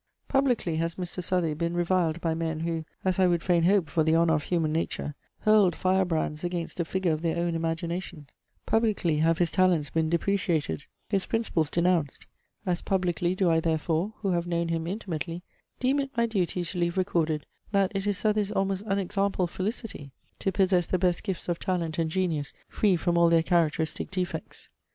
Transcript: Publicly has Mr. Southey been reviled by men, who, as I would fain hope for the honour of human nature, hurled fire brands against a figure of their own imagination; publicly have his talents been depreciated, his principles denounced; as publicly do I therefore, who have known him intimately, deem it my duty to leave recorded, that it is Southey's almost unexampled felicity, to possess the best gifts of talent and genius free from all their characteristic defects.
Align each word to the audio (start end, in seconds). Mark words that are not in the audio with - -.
Publicly 0.27 0.77
has 0.77 0.95
Mr. 0.95 1.21
Southey 1.21 1.53
been 1.53 1.75
reviled 1.75 2.19
by 2.21 2.33
men, 2.33 2.61
who, 2.61 2.85
as 3.05 3.19
I 3.19 3.27
would 3.27 3.43
fain 3.43 3.65
hope 3.65 3.87
for 3.87 4.03
the 4.03 4.15
honour 4.15 4.33
of 4.33 4.45
human 4.45 4.71
nature, 4.73 5.13
hurled 5.41 5.75
fire 5.75 6.05
brands 6.05 6.43
against 6.43 6.79
a 6.79 6.85
figure 6.85 7.11
of 7.11 7.21
their 7.21 7.37
own 7.37 7.53
imagination; 7.53 8.25
publicly 8.65 9.17
have 9.17 9.37
his 9.37 9.51
talents 9.51 9.91
been 9.91 10.09
depreciated, 10.09 10.85
his 11.07 11.27
principles 11.27 11.69
denounced; 11.69 12.25
as 12.65 12.81
publicly 12.81 13.35
do 13.35 13.51
I 13.51 13.59
therefore, 13.59 14.15
who 14.23 14.31
have 14.31 14.47
known 14.47 14.69
him 14.69 14.87
intimately, 14.87 15.43
deem 15.79 15.99
it 15.99 16.09
my 16.17 16.25
duty 16.25 16.63
to 16.65 16.79
leave 16.79 16.97
recorded, 16.97 17.45
that 17.71 17.91
it 17.93 18.07
is 18.07 18.17
Southey's 18.17 18.51
almost 18.51 18.81
unexampled 18.87 19.51
felicity, 19.51 20.11
to 20.39 20.51
possess 20.51 20.87
the 20.87 20.97
best 20.97 21.21
gifts 21.21 21.47
of 21.47 21.59
talent 21.59 21.99
and 21.99 22.09
genius 22.09 22.53
free 22.67 22.95
from 22.95 23.19
all 23.19 23.29
their 23.29 23.43
characteristic 23.43 24.09
defects. 24.09 24.71